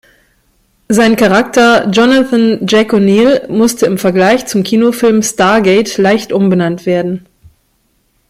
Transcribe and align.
Sein 0.89 1.15
Charakter 1.15 1.87
"Jonathan 1.91 2.65
„Jack“ 2.67 2.91
O’Neill" 2.91 3.47
musste 3.49 3.85
im 3.85 3.99
Vergleich 3.99 4.47
zum 4.47 4.63
Kinofilm 4.63 5.21
"Stargate" 5.21 5.99
leicht 6.01 6.33
umbenannt 6.33 6.87
werden. 6.87 7.27